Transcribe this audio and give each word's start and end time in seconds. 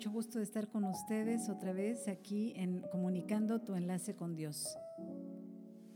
Mucho 0.00 0.12
gusto 0.12 0.38
de 0.38 0.44
estar 0.44 0.66
con 0.68 0.84
ustedes 0.84 1.50
otra 1.50 1.74
vez 1.74 2.08
aquí 2.08 2.54
en 2.56 2.80
Comunicando 2.90 3.60
tu 3.60 3.74
enlace 3.74 4.16
con 4.16 4.34
Dios 4.34 4.78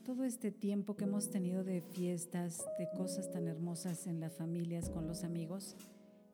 todo 0.04 0.24
este 0.24 0.50
tiempo 0.52 0.94
que 0.94 1.04
hemos 1.04 1.30
tenido 1.30 1.64
de 1.64 1.80
fiestas, 1.80 2.66
de 2.78 2.86
cosas 2.94 3.30
tan 3.30 3.48
hermosas 3.48 4.06
en 4.06 4.20
las 4.20 4.34
familias, 4.34 4.90
con 4.90 5.08
los 5.08 5.24
amigos, 5.24 5.74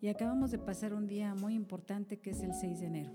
y 0.01 0.09
acabamos 0.09 0.51
de 0.51 0.59
pasar 0.59 0.95
un 0.95 1.07
día 1.07 1.33
muy 1.37 1.55
importante 1.55 2.19
que 2.19 2.31
es 2.31 2.43
el 2.43 2.55
6 2.55 2.81
de 2.81 2.87
enero. 2.87 3.13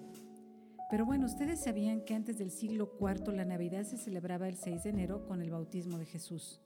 Pero 0.89 1.05
bueno, 1.05 1.25
ustedes 1.25 1.59
sabían 1.59 2.05
que 2.05 2.15
antes 2.15 2.37
del 2.37 2.49
siglo 2.49 2.93
IV 2.97 3.33
la 3.33 3.43
Navidad 3.43 3.83
se 3.83 3.97
celebraba 3.97 4.47
el 4.47 4.55
6 4.55 4.83
de 4.83 4.89
enero 4.91 5.25
con 5.25 5.41
el 5.41 5.51
bautismo 5.51 5.97
de 5.97 6.05
Jesús. 6.05 6.61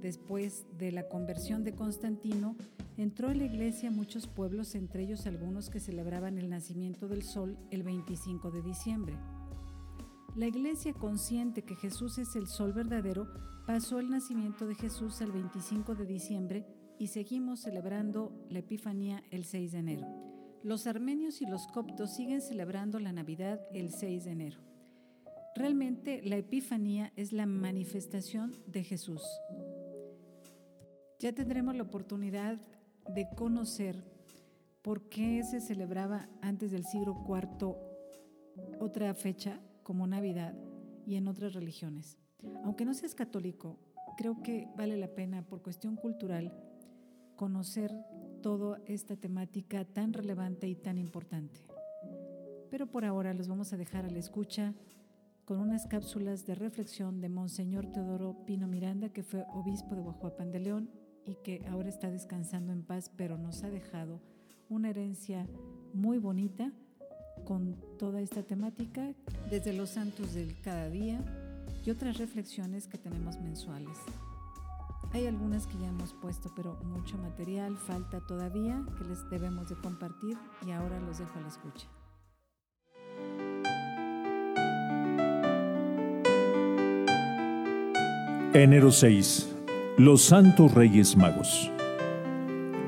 Después 0.00 0.66
de 0.76 0.90
la 0.90 1.06
conversión 1.08 1.62
de 1.62 1.76
Constantino, 1.76 2.56
entró 2.96 3.30
en 3.30 3.38
la 3.38 3.44
iglesia 3.44 3.90
muchos 3.90 4.26
pueblos, 4.26 4.74
entre 4.74 5.02
ellos 5.02 5.26
algunos 5.26 5.70
que 5.70 5.80
celebraban 5.80 6.38
el 6.38 6.48
nacimiento 6.48 7.08
del 7.08 7.22
sol 7.22 7.58
el 7.70 7.82
25 7.82 8.50
de 8.50 8.62
diciembre. 8.62 9.18
La 10.36 10.46
iglesia 10.46 10.92
consciente 10.92 11.62
que 11.62 11.76
Jesús 11.76 12.18
es 12.18 12.34
el 12.34 12.46
sol 12.48 12.72
verdadero 12.72 13.28
pasó 13.66 14.00
el 14.00 14.10
nacimiento 14.10 14.66
de 14.66 14.74
Jesús 14.74 15.20
el 15.20 15.30
25 15.30 15.94
de 15.94 16.06
diciembre 16.06 16.66
y 16.98 17.06
seguimos 17.08 17.60
celebrando 17.60 18.32
la 18.50 18.58
Epifanía 18.58 19.22
el 19.30 19.44
6 19.44 19.72
de 19.72 19.78
enero. 19.78 20.06
Los 20.62 20.86
armenios 20.86 21.40
y 21.42 21.46
los 21.46 21.66
coptos 21.68 22.14
siguen 22.14 22.40
celebrando 22.40 22.98
la 22.98 23.12
Navidad 23.12 23.60
el 23.72 23.92
6 23.92 24.24
de 24.24 24.30
enero. 24.30 24.60
Realmente 25.54 26.20
la 26.24 26.36
Epifanía 26.36 27.12
es 27.16 27.32
la 27.32 27.46
manifestación 27.46 28.56
de 28.66 28.82
Jesús. 28.82 29.22
Ya 31.20 31.32
tendremos 31.32 31.76
la 31.76 31.84
oportunidad 31.84 32.58
de 33.08 33.28
conocer 33.36 34.04
por 34.82 35.08
qué 35.08 35.42
se 35.42 35.60
celebraba 35.60 36.28
antes 36.42 36.70
del 36.70 36.84
siglo 36.84 37.24
IV 37.26 37.76
otra 38.80 39.14
fecha 39.14 39.60
como 39.82 40.06
Navidad 40.06 40.54
y 41.06 41.16
en 41.16 41.28
otras 41.28 41.54
religiones. 41.54 42.18
Aunque 42.64 42.84
no 42.84 42.94
seas 42.94 43.14
católico, 43.14 43.78
creo 44.16 44.42
que 44.42 44.68
vale 44.76 44.96
la 44.96 45.08
pena 45.08 45.42
por 45.42 45.62
cuestión 45.62 45.96
cultural 45.96 46.52
conocer 47.36 47.90
toda 48.42 48.80
esta 48.86 49.16
temática 49.16 49.84
tan 49.84 50.12
relevante 50.12 50.68
y 50.68 50.74
tan 50.74 50.98
importante. 50.98 51.60
Pero 52.70 52.86
por 52.86 53.04
ahora 53.04 53.34
los 53.34 53.48
vamos 53.48 53.72
a 53.72 53.76
dejar 53.76 54.04
a 54.04 54.10
la 54.10 54.18
escucha 54.18 54.74
con 55.44 55.58
unas 55.58 55.86
cápsulas 55.86 56.46
de 56.46 56.54
reflexión 56.54 57.20
de 57.20 57.28
Monseñor 57.28 57.86
Teodoro 57.86 58.44
Pino 58.46 58.66
Miranda, 58.66 59.10
que 59.10 59.22
fue 59.22 59.44
obispo 59.52 59.94
de 59.94 60.00
Guajuapan 60.00 60.50
de 60.50 60.60
León 60.60 60.90
y 61.26 61.34
que 61.36 61.64
ahora 61.70 61.88
está 61.88 62.10
descansando 62.10 62.72
en 62.72 62.82
paz, 62.82 63.10
pero 63.16 63.38
nos 63.38 63.62
ha 63.64 63.70
dejado 63.70 64.20
una 64.68 64.90
herencia 64.90 65.46
muy 65.92 66.18
bonita 66.18 66.72
con 67.44 67.76
toda 67.98 68.20
esta 68.20 68.42
temática 68.42 69.12
desde 69.50 69.72
los 69.72 69.90
santos 69.90 70.34
del 70.34 70.60
cada 70.62 70.88
día 70.88 71.20
y 71.84 71.90
otras 71.90 72.18
reflexiones 72.18 72.86
que 72.86 72.98
tenemos 72.98 73.38
mensuales. 73.40 73.98
Hay 75.12 75.26
algunas 75.26 75.66
que 75.66 75.78
ya 75.78 75.88
hemos 75.88 76.12
puesto, 76.12 76.50
pero 76.56 76.74
mucho 76.82 77.16
material 77.18 77.76
falta 77.76 78.20
todavía 78.26 78.84
que 78.98 79.04
les 79.04 79.30
debemos 79.30 79.68
de 79.68 79.76
compartir 79.76 80.36
y 80.66 80.72
ahora 80.72 80.98
los 81.00 81.18
dejo 81.18 81.38
a 81.38 81.42
la 81.42 81.48
escucha. 81.48 81.86
Enero 88.54 88.90
6. 88.90 89.53
Los 89.96 90.22
Santos 90.22 90.74
Reyes 90.74 91.16
Magos. 91.16 91.70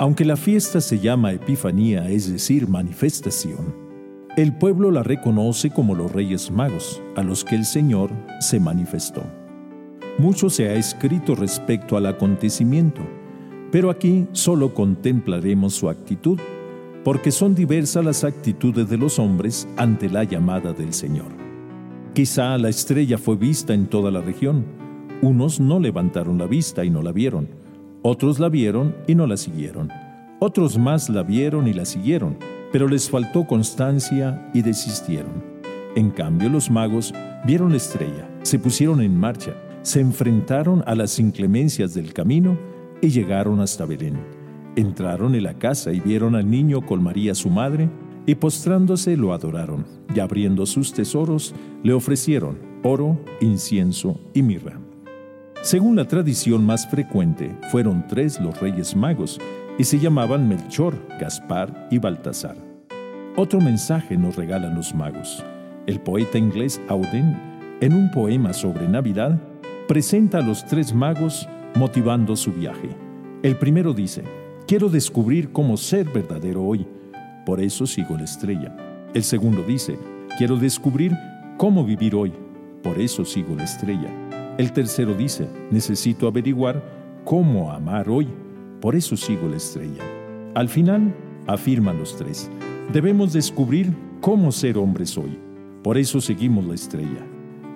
Aunque 0.00 0.24
la 0.24 0.36
fiesta 0.36 0.80
se 0.80 0.98
llama 0.98 1.30
Epifanía, 1.30 2.10
es 2.10 2.32
decir, 2.32 2.66
manifestación, 2.66 3.76
el 4.36 4.52
pueblo 4.58 4.90
la 4.90 5.04
reconoce 5.04 5.70
como 5.70 5.94
los 5.94 6.10
Reyes 6.10 6.50
Magos, 6.50 7.00
a 7.14 7.22
los 7.22 7.44
que 7.44 7.54
el 7.54 7.64
Señor 7.64 8.10
se 8.40 8.58
manifestó. 8.58 9.22
Mucho 10.18 10.50
se 10.50 10.68
ha 10.68 10.74
escrito 10.74 11.36
respecto 11.36 11.96
al 11.96 12.06
acontecimiento, 12.06 13.02
pero 13.70 13.88
aquí 13.88 14.26
solo 14.32 14.74
contemplaremos 14.74 15.74
su 15.74 15.88
actitud, 15.88 16.40
porque 17.04 17.30
son 17.30 17.54
diversas 17.54 18.04
las 18.04 18.24
actitudes 18.24 18.88
de 18.88 18.98
los 18.98 19.20
hombres 19.20 19.68
ante 19.76 20.10
la 20.10 20.24
llamada 20.24 20.72
del 20.72 20.92
Señor. 20.92 21.30
Quizá 22.14 22.58
la 22.58 22.68
estrella 22.68 23.16
fue 23.16 23.36
vista 23.36 23.74
en 23.74 23.86
toda 23.86 24.10
la 24.10 24.22
región. 24.22 24.75
Unos 25.26 25.58
no 25.58 25.80
levantaron 25.80 26.38
la 26.38 26.46
vista 26.46 26.84
y 26.84 26.90
no 26.90 27.02
la 27.02 27.10
vieron, 27.10 27.48
otros 28.02 28.38
la 28.38 28.48
vieron 28.48 28.94
y 29.08 29.16
no 29.16 29.26
la 29.26 29.36
siguieron, 29.36 29.90
otros 30.38 30.78
más 30.78 31.08
la 31.08 31.24
vieron 31.24 31.66
y 31.66 31.72
la 31.72 31.84
siguieron 31.84 32.36
pero 32.72 32.88
les 32.88 33.08
faltó 33.08 33.46
constancia 33.46 34.50
y 34.52 34.62
desistieron. 34.62 35.42
En 35.94 36.10
cambio, 36.10 36.48
los 36.48 36.70
magos 36.70 37.14
vieron 37.46 37.70
la 37.70 37.78
estrella, 37.78 38.28
se 38.42 38.58
pusieron 38.58 39.00
en 39.00 39.18
marcha, 39.18 39.54
se 39.82 40.00
enfrentaron 40.00 40.84
a 40.86 40.94
las 40.94 41.18
inclemencias 41.18 41.94
del 41.94 42.12
camino 42.12 42.58
y 43.00 43.08
llegaron 43.08 43.60
hasta 43.60 43.86
Belén. 43.86 44.18
Entraron 44.76 45.34
en 45.34 45.44
la 45.44 45.54
casa 45.54 45.92
y 45.92 46.00
vieron 46.00 46.34
al 46.34 46.50
niño 46.50 46.84
con 46.84 47.02
María 47.02 47.34
su 47.34 47.48
madre, 47.48 47.88
y 48.26 48.34
postrándose 48.34 49.16
lo 49.16 49.32
adoraron, 49.32 49.86
y 50.14 50.20
abriendo 50.20 50.66
sus 50.66 50.92
tesoros 50.92 51.54
le 51.82 51.94
ofrecieron 51.94 52.58
oro, 52.82 53.18
incienso 53.40 54.20
y 54.34 54.42
mirra. 54.42 54.85
Según 55.66 55.96
la 55.96 56.04
tradición 56.04 56.64
más 56.64 56.86
frecuente, 56.86 57.58
fueron 57.72 58.06
tres 58.06 58.38
los 58.38 58.60
reyes 58.60 58.94
magos, 58.94 59.40
y 59.76 59.82
se 59.82 59.98
llamaban 59.98 60.48
Melchor, 60.48 60.94
Gaspar 61.18 61.88
y 61.90 61.98
Baltasar. 61.98 62.54
Otro 63.34 63.60
mensaje 63.60 64.16
nos 64.16 64.36
regalan 64.36 64.76
los 64.76 64.94
magos. 64.94 65.44
El 65.88 65.98
poeta 65.98 66.38
inglés 66.38 66.80
Auden, 66.86 67.36
en 67.80 67.94
un 67.94 68.12
poema 68.12 68.52
sobre 68.52 68.86
Navidad, 68.86 69.40
presenta 69.88 70.38
a 70.38 70.42
los 70.42 70.64
tres 70.64 70.94
magos 70.94 71.48
motivando 71.74 72.36
su 72.36 72.52
viaje. 72.52 72.90
El 73.42 73.56
primero 73.56 73.92
dice, 73.92 74.22
quiero 74.68 74.88
descubrir 74.88 75.50
cómo 75.50 75.76
ser 75.76 76.08
verdadero 76.08 76.62
hoy, 76.62 76.86
por 77.44 77.60
eso 77.60 77.88
sigo 77.88 78.16
la 78.16 78.22
estrella. 78.22 78.76
El 79.14 79.24
segundo 79.24 79.64
dice, 79.64 79.98
quiero 80.38 80.58
descubrir 80.58 81.10
cómo 81.56 81.84
vivir 81.84 82.14
hoy, 82.14 82.32
por 82.84 83.00
eso 83.00 83.24
sigo 83.24 83.56
la 83.56 83.64
estrella. 83.64 84.25
El 84.58 84.72
tercero 84.72 85.12
dice, 85.12 85.48
necesito 85.70 86.26
averiguar 86.26 86.82
cómo 87.24 87.70
amar 87.70 88.08
hoy, 88.08 88.26
por 88.80 88.96
eso 88.96 89.14
sigo 89.14 89.48
la 89.48 89.56
estrella. 89.56 90.02
Al 90.54 90.70
final, 90.70 91.14
afirman 91.46 91.98
los 91.98 92.16
tres, 92.16 92.50
debemos 92.90 93.34
descubrir 93.34 93.92
cómo 94.22 94.50
ser 94.50 94.78
hombres 94.78 95.18
hoy. 95.18 95.38
Por 95.82 95.98
eso 95.98 96.22
seguimos 96.22 96.64
la 96.64 96.74
estrella. 96.74 97.26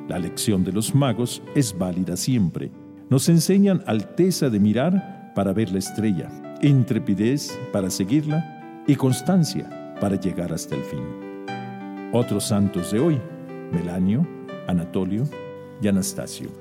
La 0.08 0.18
lección 0.18 0.64
de 0.64 0.72
los 0.72 0.94
magos 0.94 1.42
es 1.54 1.76
válida 1.76 2.16
siempre. 2.16 2.70
Nos 3.10 3.28
enseñan 3.28 3.82
alteza 3.86 4.48
de 4.48 4.58
mirar 4.58 5.32
para 5.34 5.52
ver 5.52 5.70
la 5.70 5.78
estrella, 5.78 6.30
intrepidez 6.62 7.58
para 7.72 7.90
seguirla 7.90 8.82
y 8.86 8.96
constancia 8.96 9.94
para 10.00 10.18
llegar 10.18 10.52
hasta 10.52 10.76
el 10.76 10.82
fin. 10.82 11.04
Otros 12.12 12.44
santos 12.44 12.90
de 12.90 13.00
hoy, 13.00 13.20
Melanio, 13.70 14.26
Anatolio 14.66 15.28
y 15.82 15.88
Anastasio. 15.88 16.59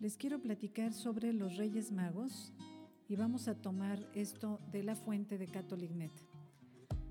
Les 0.00 0.16
quiero 0.16 0.40
platicar 0.40 0.94
sobre 0.94 1.34
los 1.34 1.58
Reyes 1.58 1.92
Magos 1.92 2.54
y 3.06 3.16
vamos 3.16 3.48
a 3.48 3.54
tomar 3.54 3.98
esto 4.14 4.58
de 4.72 4.82
la 4.82 4.96
fuente 4.96 5.36
de 5.36 5.46
Catolignet. 5.46 6.10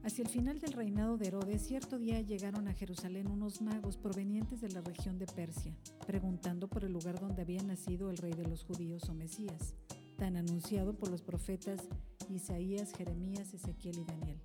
Hacia 0.01 0.23
el 0.23 0.27
final 0.27 0.59
del 0.59 0.73
reinado 0.73 1.15
de 1.15 1.27
Herodes, 1.27 1.61
cierto 1.61 1.99
día 1.99 2.19
llegaron 2.21 2.67
a 2.67 2.73
Jerusalén 2.73 3.27
unos 3.27 3.61
magos 3.61 3.95
provenientes 3.95 4.59
de 4.61 4.69
la 4.69 4.81
región 4.81 5.19
de 5.19 5.27
Persia, 5.27 5.77
preguntando 6.07 6.67
por 6.67 6.83
el 6.83 6.91
lugar 6.91 7.19
donde 7.19 7.43
había 7.43 7.61
nacido 7.61 8.09
el 8.09 8.17
rey 8.17 8.33
de 8.33 8.47
los 8.47 8.63
judíos 8.63 9.07
o 9.07 9.13
Mesías, 9.13 9.75
tan 10.17 10.35
anunciado 10.35 10.97
por 10.97 11.11
los 11.11 11.21
profetas 11.21 11.81
Isaías, 12.27 12.91
Jeremías, 12.97 13.53
Ezequiel 13.53 13.99
y 13.99 14.03
Daniel. 14.05 14.39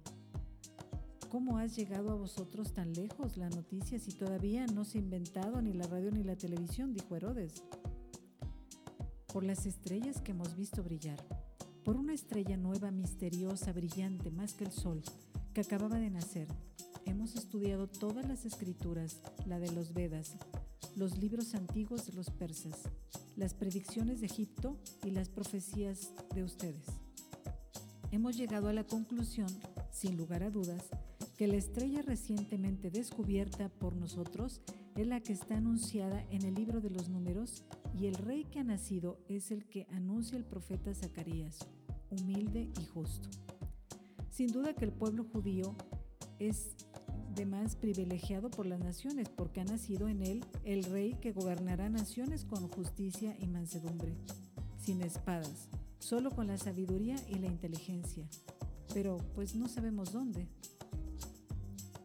¿Cómo 1.31 1.57
has 1.57 1.75
llegado 1.77 2.11
a 2.11 2.17
vosotros 2.17 2.75
tan 2.75 2.93
lejos 2.93 3.39
la 3.39 3.49
noticia 3.49 3.99
si 3.99 4.13
todavía 4.13 4.67
no 4.67 4.85
se 4.85 4.99
ha 4.99 5.01
inventado 5.01 5.63
ni 5.63 5.73
la 5.73 5.87
radio 5.87 6.11
ni 6.11 6.23
la 6.23 6.37
televisión? 6.37 6.93
dijo 6.93 7.17
Herodes. 7.17 7.65
Por 9.35 9.43
las 9.43 9.67
estrellas 9.67 10.21
que 10.21 10.31
hemos 10.31 10.55
visto 10.55 10.85
brillar, 10.85 11.19
por 11.85 11.97
una 11.97 12.15
estrella 12.15 12.57
nueva, 12.57 12.93
misteriosa, 12.93 13.73
brillante, 13.73 14.31
más 14.31 14.55
que 14.55 14.63
el 14.63 14.71
sol, 14.71 15.03
que 15.53 15.61
acababa 15.61 15.99
de 15.99 16.09
nacer. 16.09 16.47
Hemos 17.05 17.35
estudiado 17.35 17.89
todas 17.89 18.29
las 18.29 18.45
escrituras, 18.45 19.21
la 19.45 19.59
de 19.59 19.73
los 19.73 19.93
Vedas, 19.93 20.37
los 20.95 21.19
libros 21.19 21.57
antiguos 21.57 22.07
de 22.07 22.13
los 22.13 22.31
persas, 22.31 22.83
las 23.35 23.55
predicciones 23.55 24.21
de 24.21 24.27
Egipto 24.27 24.79
y 25.05 25.11
las 25.11 25.31
profecías 25.31 26.13
de 26.33 26.45
ustedes. 26.45 26.87
Hemos 28.13 28.37
llegado 28.37 28.69
a 28.69 28.73
la 28.73 28.85
conclusión, 28.85 29.49
sin 29.91 30.17
lugar 30.17 30.45
a 30.45 30.51
dudas, 30.51 30.85
que 31.37 31.49
la 31.49 31.57
estrella 31.57 32.03
recientemente 32.03 32.89
descubierta 32.89 33.69
por 33.69 33.97
nosotros 33.97 34.61
es 34.95 35.09
la 35.09 35.19
que 35.19 35.33
está 35.33 35.57
anunciada 35.57 36.25
en 36.31 36.43
el 36.43 36.55
libro 36.55 36.81
de 36.81 36.91
los 36.91 37.09
números 37.09 37.65
y 37.99 38.07
el 38.07 38.15
rey 38.15 38.45
que 38.45 38.61
ha 38.61 38.65
nacido 38.65 39.19
es 39.29 39.51
el 39.51 39.67
que 39.67 39.87
anuncia 39.91 40.37
el 40.37 40.45
profeta 40.45 40.95
Zacarías, 40.95 41.59
humilde 42.11 42.71
y 42.81 42.85
justo. 42.87 43.29
Sin 44.31 44.51
duda 44.53 44.75
que 44.75 44.85
el 44.85 44.93
pueblo 44.93 45.25
judío 45.25 45.77
es 46.41 46.75
de 47.35 47.47
más 47.47 47.77
privilegiado 47.77 48.51
por 48.51 48.67
las 48.67 48.81
naciones, 48.81 49.29
porque 49.29 49.61
ha 49.61 49.65
nacido 49.65 50.09
en 50.09 50.23
él 50.23 50.45
el 50.65 50.85
rey 50.85 51.15
que 51.21 51.33
gobernará 51.33 51.89
naciones 51.89 52.45
con 52.45 52.69
justicia 52.69 53.37
y 53.41 53.47
mansedumbre, 53.47 54.17
sin 54.81 55.01
espadas, 55.01 55.69
solo 55.99 56.31
con 56.31 56.47
la 56.47 56.59
sabiduría 56.59 57.17
y 57.29 57.37
la 57.37 57.47
inteligencia. 57.47 58.29
Pero 58.93 59.19
pues 59.35 59.55
no 59.55 59.69
sabemos 59.69 60.13
dónde. 60.13 60.49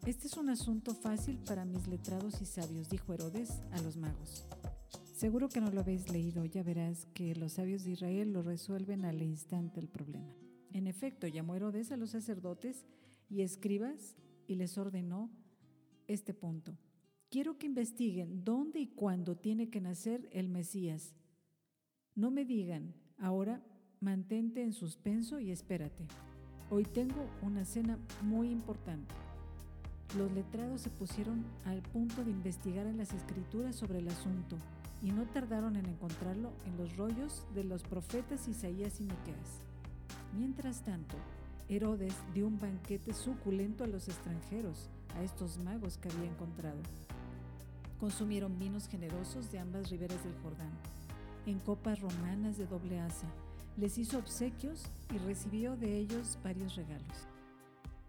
Este 0.05 0.27
es 0.27 0.37
un 0.37 0.49
asunto 0.49 0.95
fácil 0.95 1.37
para 1.39 1.65
mis 1.65 1.87
letrados 1.87 2.41
y 2.41 2.45
sabios, 2.45 2.89
dijo 2.89 3.13
Herodes 3.13 3.61
a 3.71 3.81
los 3.81 3.97
magos. 3.97 4.45
Seguro 5.19 5.49
que 5.49 5.59
no 5.59 5.69
lo 5.69 5.81
habéis 5.81 6.09
leído, 6.09 6.45
ya 6.45 6.63
verás 6.63 7.05
que 7.13 7.35
los 7.35 7.51
sabios 7.51 7.83
de 7.83 7.91
Israel 7.91 8.31
lo 8.31 8.41
resuelven 8.41 9.03
al 9.03 9.21
instante 9.21 9.81
el 9.81 9.89
problema. 9.89 10.33
En 10.71 10.87
efecto, 10.87 11.27
llamó 11.27 11.57
Herodes 11.57 11.91
a 11.91 11.97
los 11.97 12.11
sacerdotes 12.11 12.85
y 13.29 13.41
escribas 13.41 14.15
y 14.47 14.55
les 14.55 14.77
ordenó 14.77 15.29
este 16.07 16.33
punto. 16.33 16.77
Quiero 17.29 17.57
que 17.57 17.65
investiguen 17.65 18.45
dónde 18.45 18.79
y 18.79 18.87
cuándo 18.87 19.35
tiene 19.35 19.69
que 19.69 19.81
nacer 19.81 20.29
el 20.31 20.47
Mesías. 20.47 21.13
No 22.15 22.31
me 22.31 22.45
digan, 22.45 22.95
ahora 23.17 23.61
mantente 23.99 24.63
en 24.63 24.71
suspenso 24.71 25.41
y 25.41 25.51
espérate. 25.51 26.07
Hoy 26.69 26.85
tengo 26.85 27.29
una 27.41 27.65
cena 27.65 27.99
muy 28.23 28.49
importante. 28.49 29.13
Los 30.17 30.31
letrados 30.31 30.79
se 30.79 30.89
pusieron 30.89 31.43
al 31.65 31.81
punto 31.81 32.23
de 32.23 32.31
investigar 32.31 32.87
en 32.87 32.95
las 32.95 33.13
escrituras 33.13 33.75
sobre 33.75 33.99
el 33.99 34.07
asunto 34.07 34.57
y 35.01 35.11
no 35.11 35.25
tardaron 35.25 35.75
en 35.75 35.85
encontrarlo 35.85 36.51
en 36.65 36.77
los 36.77 36.97
rollos 36.97 37.45
de 37.53 37.63
los 37.63 37.83
profetas 37.83 38.47
Isaías 38.47 38.99
y 38.99 39.03
Miqueas. 39.03 39.61
Mientras 40.37 40.83
tanto, 40.83 41.15
Herodes 41.69 42.15
dio 42.33 42.47
un 42.47 42.59
banquete 42.59 43.13
suculento 43.13 43.83
a 43.83 43.87
los 43.87 44.07
extranjeros, 44.07 44.89
a 45.15 45.23
estos 45.23 45.57
magos 45.59 45.97
que 45.97 46.09
había 46.09 46.29
encontrado. 46.29 46.81
Consumieron 47.99 48.57
vinos 48.57 48.87
generosos 48.87 49.51
de 49.51 49.59
ambas 49.59 49.89
riberas 49.89 50.23
del 50.23 50.35
Jordán, 50.41 50.71
en 51.45 51.59
copas 51.59 51.99
romanas 51.99 52.57
de 52.57 52.65
doble 52.65 52.99
asa. 52.99 53.27
Les 53.77 53.97
hizo 53.97 54.17
obsequios 54.17 54.83
y 55.13 55.17
recibió 55.19 55.77
de 55.77 55.97
ellos 55.97 56.37
varios 56.43 56.75
regalos. 56.75 57.27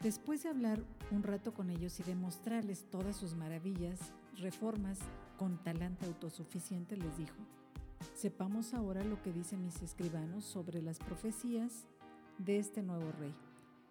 Después 0.03 0.43
de 0.43 0.49
hablar 0.49 0.83
un 1.11 1.23
rato 1.23 1.53
con 1.53 1.69
ellos 1.69 2.01
y 2.01 2.03
demostrarles 2.03 2.89
todas 2.91 3.17
sus 3.17 3.35
maravillas, 3.35 4.15
reformas 4.39 4.99
con 5.41 5.57
talante 5.57 6.05
autosuficiente, 6.05 6.99
les 6.99 7.17
dijo, 7.17 7.39
sepamos 8.13 8.75
ahora 8.75 9.03
lo 9.03 9.23
que 9.23 9.33
dicen 9.33 9.65
mis 9.65 9.81
escribanos 9.81 10.45
sobre 10.45 10.83
las 10.83 10.99
profecías 10.99 11.87
de 12.37 12.59
este 12.59 12.83
nuevo 12.83 13.11
rey. 13.13 13.35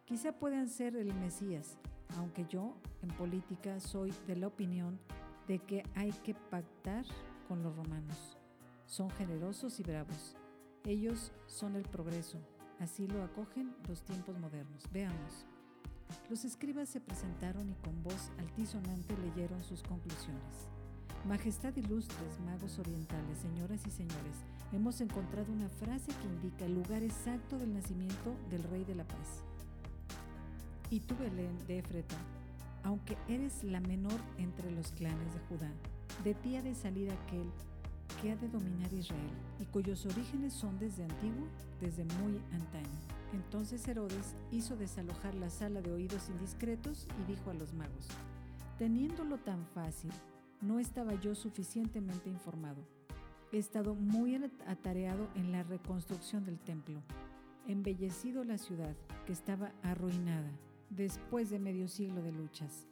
Quizá 0.06 0.31
puedan 0.31 0.69
ser 0.69 0.96
el 0.96 1.12
Mesías, 1.16 1.80
aunque 2.18 2.46
yo 2.46 2.75
en 3.01 3.10
política 3.18 3.80
soy 3.80 4.13
de 4.28 4.36
la 4.36 4.46
opinión 4.46 5.00
de 5.48 5.57
que 5.57 5.81
hay 5.96 6.12
que 6.12 6.36
pactar 6.36 7.04
con 7.48 7.63
los 7.63 7.75
romanos. 7.75 8.38
Son 8.86 9.10
generosos 9.10 9.80
y 9.80 9.84
bravos. 9.84 10.36
Ellos 10.86 11.31
son 11.48 11.75
el 11.75 11.84
progreso. 11.90 12.38
Así 12.78 13.07
lo 13.07 13.24
acogen 13.24 13.75
los 13.88 14.04
tiempos 14.04 14.38
modernos. 14.38 14.84
Veamos. 14.94 15.48
Los 16.30 16.46
escribas 16.46 16.90
se 16.90 17.01
presentaron 17.01 17.72
y 17.72 17.74
con 17.74 18.04
voz 18.04 18.30
altisonante 18.38 19.18
leyeron 19.18 19.63
sus 19.63 19.81
conclusiones. 19.81 20.69
Majestad 21.27 21.75
ilustres, 21.75 22.39
magos 22.45 22.80
orientales, 22.80 23.38
señoras 23.39 23.86
y 23.86 23.92
señores, 23.92 24.38
hemos 24.71 25.01
encontrado 25.01 25.51
una 25.51 25.68
frase 25.68 26.12
que 26.13 26.27
indica 26.27 26.66
el 26.66 26.75
lugar 26.75 27.04
exacto 27.04 27.60
del 27.60 27.74
nacimiento 27.74 28.36
del 28.50 28.63
Rey 28.63 28.86
de 28.86 28.95
la 28.95 29.04
Paz. 29.04 29.44
Y 30.89 31.01
tú, 31.01 31.16
Belén 31.19 31.57
de 31.68 31.80
Efreta, 31.80 32.16
aunque 32.83 33.18
eres 33.27 33.63
la 33.63 33.81
menor 33.81 34.19
entre 34.38 34.71
los 34.71 34.92
clanes 34.94 35.33
de 35.33 35.39
Judá, 35.42 35.71
de 36.24 36.33
ti 36.33 36.56
ha 36.56 36.63
de 36.63 36.74
salir 36.74 37.12
aquel 37.12 37.51
que 38.22 38.31
ha 38.31 38.36
de 38.38 38.48
dominar 38.48 38.92
Israel 38.94 39.38
y 39.60 39.65
cuyos 39.65 40.06
orígenes 40.06 40.54
son 40.54 40.80
desde 40.80 41.04
antiguo, 41.04 41.48
desde 41.81 42.06
muy 42.06 42.42
antaño. 42.54 43.00
Entonces 43.33 43.88
Herodes 43.88 44.36
hizo 44.51 44.75
desalojar 44.77 45.36
la 45.36 45.50
sala 45.50 45.81
de 45.81 45.92
oídos 45.92 46.30
indiscretos 46.30 47.07
y 47.22 47.31
dijo 47.31 47.51
a 47.51 47.54
los 47.54 47.74
magos, 47.74 48.07
teniéndolo 48.80 49.38
tan 49.38 49.65
fácil, 49.75 50.12
no 50.61 50.79
estaba 50.79 51.15
yo 51.15 51.36
suficientemente 51.36 52.29
informado. 52.29 52.84
He 53.51 53.57
estado 53.57 53.95
muy 53.95 54.36
atareado 54.67 55.27
en 55.36 55.51
la 55.51 55.63
reconstrucción 55.63 56.45
del 56.45 56.60
templo, 56.60 57.01
embellecido 57.67 58.43
la 58.43 58.57
ciudad 58.57 58.95
que 59.25 59.34
estaba 59.34 59.72
arruinada 59.81 60.51
después 60.89 61.50
de 61.50 61.60
medio 61.60 61.88
siglo 61.88 62.22
de 62.22 62.31
luchas. 62.31 62.88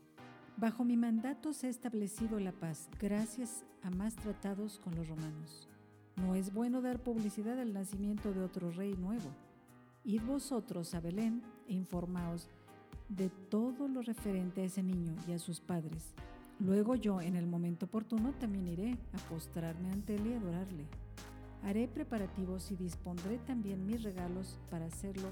Bajo 0.55 0.83
mi 0.83 0.97
mandato 0.97 1.53
se 1.53 1.67
ha 1.67 1.69
establecido 1.69 2.39
la 2.39 2.51
paz 2.51 2.89
gracias 2.99 3.63
a 3.83 3.91
más 3.91 4.15
tratados 4.15 4.79
con 4.79 4.95
los 4.95 5.07
romanos. 5.07 5.67
No 6.15 6.33
es 6.33 6.51
bueno 6.51 6.81
dar 6.81 7.03
publicidad 7.03 7.59
al 7.59 7.73
nacimiento 7.73 8.33
de 8.33 8.43
otro 8.43 8.71
rey 8.71 8.95
nuevo. 8.95 9.29
Id 10.03 10.21
vosotros 10.23 10.95
a 10.95 10.99
Belén 10.99 11.43
e 11.67 11.73
informaos 11.73 12.49
de 13.09 13.29
todo 13.29 13.87
lo 13.87 14.01
referente 14.01 14.61
a 14.61 14.65
ese 14.65 14.81
niño 14.81 15.15
y 15.27 15.33
a 15.33 15.39
sus 15.39 15.59
padres 15.59 16.15
Luego 16.59 16.95
yo, 16.95 17.21
en 17.21 17.35
el 17.35 17.45
momento 17.45 17.85
oportuno, 17.85 18.33
también 18.33 18.67
iré 18.67 18.97
a 19.13 19.29
postrarme 19.29 19.91
ante 19.91 20.15
él 20.15 20.25
y 20.27 20.33
adorarle. 20.33 20.85
Haré 21.63 21.87
preparativos 21.87 22.71
y 22.71 22.75
dispondré 22.75 23.37
también 23.39 23.85
mis 23.85 24.03
regalos 24.03 24.59
para 24.71 24.85
hacerlo 24.85 25.29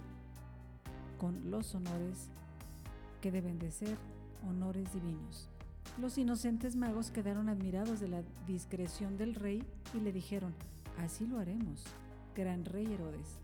con 1.17 1.50
los 1.50 1.74
honores 1.74 2.29
que 3.22 3.32
deben 3.32 3.58
de 3.58 3.72
ser 3.72 3.98
honores 4.48 4.94
divinos. 4.94 5.50
Los 6.00 6.17
inocentes 6.17 6.75
magos 6.75 7.10
quedaron 7.10 7.50
admirados 7.50 8.00
de 8.00 8.10
la 8.10 8.22
discreción 8.46 9.17
del 9.17 9.34
rey 9.34 9.63
y 9.94 10.01
le 10.01 10.12
dijeron, 10.12 10.53
así 11.00 11.25
lo 11.25 11.39
haremos, 11.39 11.84
gran 12.36 12.65
rey 12.65 12.86
Herodes. 12.94 13.39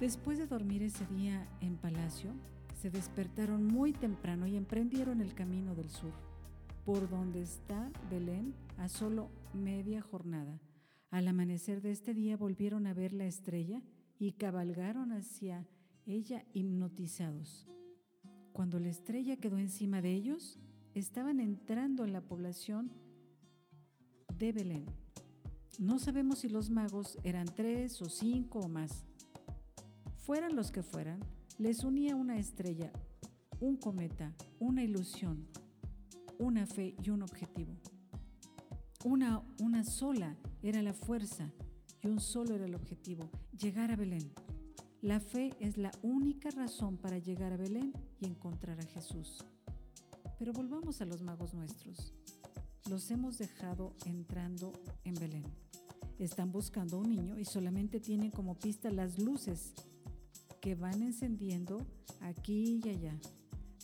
Después 0.00 0.38
de 0.38 0.46
dormir 0.46 0.82
ese 0.82 1.06
día 1.06 1.46
en 1.60 1.76
palacio, 1.76 2.32
se 2.84 2.90
despertaron 2.90 3.66
muy 3.66 3.94
temprano 3.94 4.46
y 4.46 4.56
emprendieron 4.56 5.22
el 5.22 5.32
camino 5.32 5.74
del 5.74 5.88
sur, 5.88 6.12
por 6.84 7.08
donde 7.08 7.40
está 7.40 7.90
Belén 8.10 8.54
a 8.76 8.88
solo 8.88 9.30
media 9.54 10.02
jornada. 10.02 10.60
Al 11.10 11.26
amanecer 11.26 11.80
de 11.80 11.92
este 11.92 12.12
día 12.12 12.36
volvieron 12.36 12.86
a 12.86 12.92
ver 12.92 13.14
la 13.14 13.24
estrella 13.24 13.80
y 14.18 14.32
cabalgaron 14.32 15.12
hacia 15.12 15.66
ella 16.04 16.44
hipnotizados. 16.52 17.66
Cuando 18.52 18.78
la 18.78 18.90
estrella 18.90 19.38
quedó 19.38 19.56
encima 19.56 20.02
de 20.02 20.12
ellos, 20.12 20.60
estaban 20.92 21.40
entrando 21.40 22.04
en 22.04 22.12
la 22.12 22.20
población 22.20 22.92
de 24.36 24.52
Belén. 24.52 24.84
No 25.78 25.98
sabemos 25.98 26.40
si 26.40 26.50
los 26.50 26.68
magos 26.68 27.16
eran 27.24 27.46
tres 27.46 28.02
o 28.02 28.10
cinco 28.10 28.58
o 28.58 28.68
más. 28.68 29.06
Fueran 30.18 30.54
los 30.54 30.70
que 30.70 30.82
fueran, 30.82 31.20
les 31.58 31.84
unía 31.84 32.16
una 32.16 32.36
estrella, 32.36 32.90
un 33.60 33.76
cometa, 33.76 34.34
una 34.58 34.82
ilusión, 34.82 35.46
una 36.38 36.66
fe 36.66 36.96
y 37.02 37.10
un 37.10 37.22
objetivo. 37.22 37.74
Una, 39.04 39.42
una 39.60 39.84
sola 39.84 40.36
era 40.62 40.82
la 40.82 40.94
fuerza 40.94 41.52
y 42.02 42.08
un 42.08 42.20
solo 42.20 42.56
era 42.56 42.64
el 42.64 42.74
objetivo, 42.74 43.30
llegar 43.56 43.92
a 43.92 43.96
Belén. 43.96 44.32
La 45.00 45.20
fe 45.20 45.54
es 45.60 45.76
la 45.76 45.92
única 46.02 46.50
razón 46.50 46.96
para 46.96 47.18
llegar 47.18 47.52
a 47.52 47.56
Belén 47.56 47.92
y 48.20 48.26
encontrar 48.26 48.80
a 48.80 48.86
Jesús. 48.86 49.44
Pero 50.38 50.52
volvamos 50.52 51.00
a 51.02 51.04
los 51.04 51.22
magos 51.22 51.54
nuestros. 51.54 52.14
Los 52.88 53.10
hemos 53.10 53.38
dejado 53.38 53.94
entrando 54.06 54.72
en 55.04 55.14
Belén. 55.14 55.44
Están 56.18 56.50
buscando 56.50 56.96
a 56.96 57.00
un 57.00 57.10
niño 57.10 57.38
y 57.38 57.44
solamente 57.44 58.00
tienen 58.00 58.30
como 58.30 58.58
pista 58.58 58.90
las 58.90 59.18
luces 59.18 59.74
que 60.64 60.74
van 60.74 61.02
encendiendo 61.02 61.86
aquí 62.22 62.80
y 62.82 62.88
allá. 62.88 63.20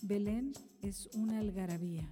Belén 0.00 0.54
es 0.80 1.10
una 1.14 1.40
algarabía. 1.40 2.08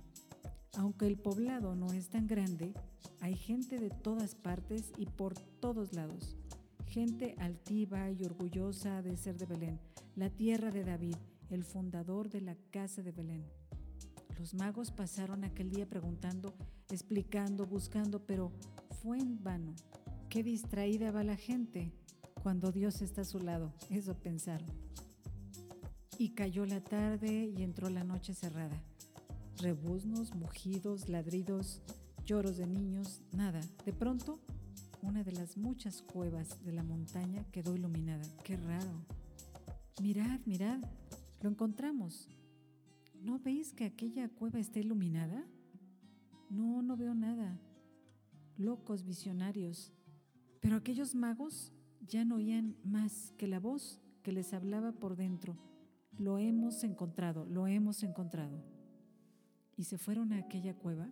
Aunque 0.76 1.06
el 1.06 1.16
poblado 1.16 1.75
no 1.75 1.90
es 1.94 2.10
tan 2.10 2.26
grande, 2.26 2.75
hay 3.22 3.34
gente 3.34 3.78
de 3.78 3.88
todas 3.88 4.34
partes 4.34 4.92
y 4.98 5.06
por 5.06 5.32
todos 5.38 5.94
lados. 5.94 6.37
Gente 6.87 7.34
altiva 7.38 8.10
y 8.10 8.22
orgullosa 8.26 9.00
de 9.00 9.16
ser 9.16 9.38
de 9.38 9.46
Belén, 9.46 9.80
la 10.16 10.28
tierra 10.28 10.70
de 10.70 10.84
David, 10.84 11.16
el 11.48 11.64
fundador 11.64 12.28
de 12.28 12.42
la 12.42 12.54
casa 12.70 13.02
de 13.02 13.12
Belén. 13.12 13.46
Los 14.38 14.52
magos 14.52 14.90
pasaron 14.90 15.44
aquel 15.44 15.70
día 15.70 15.88
preguntando, 15.88 16.52
explicando, 16.90 17.64
buscando, 17.64 18.26
pero 18.26 18.52
fue 19.02 19.18
en 19.18 19.42
vano. 19.42 19.75
Qué 20.28 20.42
distraída 20.42 21.10
va 21.10 21.25
la 21.25 21.37
gente 21.37 21.90
cuando 22.42 22.73
Dios 22.73 23.02
está 23.02 23.23
a 23.23 23.25
su 23.25 23.40
lado, 23.40 23.73
eso 23.90 24.14
pensaron. 24.14 24.68
Y 26.18 26.30
cayó 26.30 26.66
la 26.66 26.83
tarde 26.83 27.47
y 27.47 27.62
entró 27.62 27.90
la 27.90 28.04
noche 28.04 28.35
cerrada. 28.35 28.83
Rebuznos, 29.59 30.35
mugidos, 30.35 31.09
ladridos, 31.09 31.83
lloros 32.25 32.57
de 32.57 32.66
niños, 32.66 33.23
nada. 33.33 33.61
De 33.85 33.92
pronto, 33.92 34.40
una 35.02 35.25
de 35.25 35.33
las 35.33 35.57
muchas 35.57 36.02
cuevas 36.02 36.64
de 36.64 36.73
la 36.73 36.83
montaña 36.83 37.45
quedó 37.52 37.75
iluminada. 37.75 38.25
¡Qué 38.45 38.57
raro! 38.57 39.04
Mirad, 40.00 40.40
mirad, 40.45 40.80
lo 41.40 41.50
encontramos. 41.50 42.28
¿No 43.21 43.38
veis 43.38 43.73
que 43.73 43.85
aquella 43.85 44.28
cueva 44.28 44.61
está 44.61 44.78
iluminada? 44.78 45.45
No, 46.50 46.83
no 46.83 46.97
veo 46.97 47.14
nada. 47.14 47.61
Locos 48.57 49.04
visionarios. 49.04 49.92
Pero 50.61 50.76
aquellos 50.76 51.14
magos 51.14 51.73
ya 52.08 52.24
no 52.24 52.36
oían 52.36 52.76
más 52.84 53.32
que 53.36 53.46
la 53.46 53.60
voz 53.60 54.00
que 54.22 54.32
les 54.32 54.52
hablaba 54.52 54.92
por 54.92 55.16
dentro. 55.16 55.56
Lo 56.18 56.38
hemos 56.38 56.82
encontrado, 56.82 57.46
lo 57.46 57.66
hemos 57.66 58.02
encontrado. 58.02 58.62
Y 59.76 59.84
se 59.84 59.98
fueron 59.98 60.32
a 60.32 60.38
aquella 60.38 60.74
cueva 60.74 61.08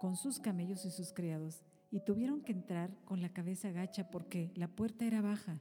con 0.00 0.16
sus 0.16 0.38
camellos 0.38 0.84
y 0.86 0.90
sus 0.90 1.12
criados, 1.12 1.62
y 1.90 2.00
tuvieron 2.00 2.40
que 2.40 2.52
entrar 2.52 2.96
con 3.04 3.20
la 3.20 3.34
cabeza 3.34 3.70
gacha 3.70 4.10
porque 4.10 4.50
la 4.54 4.68
puerta 4.68 5.04
era 5.04 5.20
baja, 5.20 5.60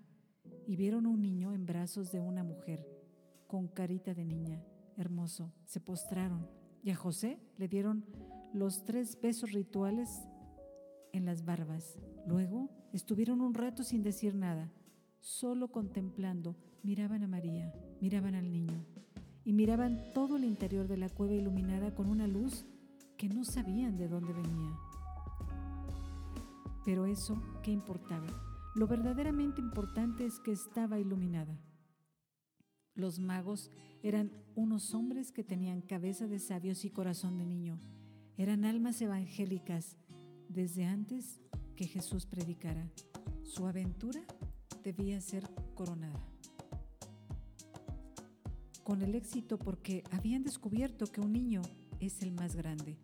y 0.65 0.77
vieron 0.77 1.07
un 1.07 1.21
niño 1.21 1.53
en 1.53 1.65
brazos 1.65 2.11
de 2.11 2.21
una 2.21 2.43
mujer, 2.43 2.87
con 3.47 3.67
carita 3.67 4.13
de 4.13 4.23
niña, 4.23 4.63
hermoso. 4.95 5.51
Se 5.65 5.81
postraron, 5.81 6.47
y 6.83 6.91
a 6.91 6.95
José 6.95 7.37
le 7.57 7.67
dieron 7.67 8.05
los 8.53 8.85
tres 8.85 9.19
besos 9.19 9.51
rituales 9.51 10.21
en 11.13 11.25
las 11.25 11.45
barbas. 11.45 11.97
Luego 12.27 12.69
estuvieron 12.93 13.41
un 13.41 13.53
rato 13.53 13.83
sin 13.83 14.03
decir 14.03 14.35
nada, 14.35 14.71
solo 15.19 15.71
contemplando, 15.71 16.55
miraban 16.83 17.23
a 17.23 17.27
María, 17.27 17.73
miraban 18.01 18.35
al 18.35 18.51
niño, 18.51 18.85
y 19.43 19.53
miraban 19.53 20.11
todo 20.13 20.37
el 20.37 20.43
interior 20.43 20.87
de 20.87 20.97
la 20.97 21.09
cueva 21.09 21.33
iluminada 21.33 21.93
con 21.93 22.07
una 22.07 22.27
luz 22.27 22.65
que 23.17 23.29
no 23.29 23.43
sabían 23.43 23.97
de 23.97 24.07
dónde 24.07 24.33
venía. 24.33 24.77
Pero 26.85 27.05
eso, 27.05 27.41
¿qué 27.63 27.71
importaba? 27.71 28.27
Lo 28.75 28.87
verdaderamente 28.87 29.61
importante 29.61 30.25
es 30.25 30.39
que 30.39 30.51
estaba 30.51 30.99
iluminada. 30.99 31.59
Los 32.95 33.19
magos 33.19 33.71
eran 34.03 34.31
unos 34.55 34.93
hombres 34.93 35.31
que 35.31 35.43
tenían 35.43 35.81
cabeza 35.81 36.27
de 36.27 36.39
sabios 36.39 36.85
y 36.85 36.89
corazón 36.89 37.37
de 37.37 37.45
niño. 37.45 37.79
Eran 38.37 38.65
almas 38.65 39.01
evangélicas 39.01 39.97
desde 40.49 40.85
antes 40.85 41.39
que 41.75 41.87
Jesús 41.87 42.25
predicara. 42.25 42.89
Su 43.43 43.67
aventura 43.67 44.21
debía 44.83 45.21
ser 45.21 45.49
coronada. 45.75 46.19
Con 48.83 49.01
el 49.01 49.15
éxito 49.15 49.57
porque 49.57 50.03
habían 50.11 50.43
descubierto 50.43 51.05
que 51.05 51.21
un 51.21 51.31
niño 51.31 51.61
es 51.99 52.21
el 52.21 52.31
más 52.31 52.55
grande. 52.55 52.97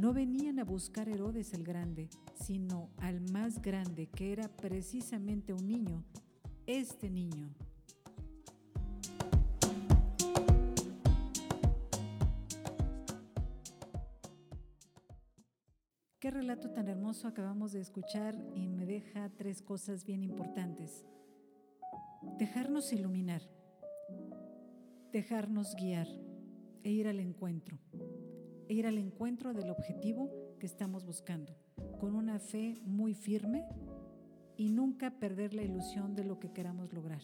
No 0.00 0.12
venían 0.12 0.58
a 0.58 0.64
buscar 0.64 1.08
Herodes 1.08 1.54
el 1.54 1.64
Grande, 1.64 2.08
sino 2.34 2.90
al 2.98 3.20
más 3.30 3.62
grande, 3.62 4.08
que 4.08 4.32
era 4.32 4.48
precisamente 4.48 5.52
un 5.52 5.68
niño, 5.68 6.04
este 6.66 7.10
niño. 7.10 7.54
Qué 16.24 16.30
relato 16.30 16.70
tan 16.70 16.88
hermoso 16.88 17.28
acabamos 17.28 17.72
de 17.72 17.80
escuchar 17.80 18.34
y 18.54 18.66
me 18.66 18.86
deja 18.86 19.28
tres 19.36 19.60
cosas 19.60 20.06
bien 20.06 20.22
importantes. 20.22 21.04
Dejarnos 22.38 22.94
iluminar, 22.94 23.42
dejarnos 25.12 25.76
guiar 25.76 26.08
e 26.82 26.90
ir 26.90 27.08
al 27.08 27.20
encuentro 27.20 27.78
e 28.70 28.72
ir 28.72 28.86
al 28.86 28.96
encuentro 28.96 29.52
del 29.52 29.68
objetivo 29.68 30.30
que 30.58 30.64
estamos 30.64 31.04
buscando, 31.04 31.54
con 32.00 32.14
una 32.14 32.38
fe 32.38 32.78
muy 32.86 33.12
firme 33.12 33.68
y 34.56 34.70
nunca 34.70 35.10
perder 35.10 35.52
la 35.52 35.62
ilusión 35.62 36.14
de 36.14 36.24
lo 36.24 36.38
que 36.38 36.54
queramos 36.54 36.90
lograr. 36.94 37.20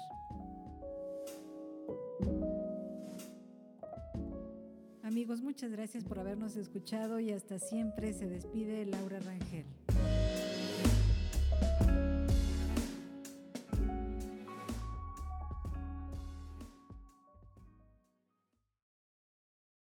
Amigos, 5.10 5.42
muchas 5.42 5.72
gracias 5.72 6.04
por 6.04 6.20
habernos 6.20 6.54
escuchado 6.54 7.18
y 7.18 7.32
hasta 7.32 7.58
siempre 7.58 8.12
se 8.12 8.28
despide 8.28 8.86
Laura 8.86 9.18
Rangel. 9.18 9.64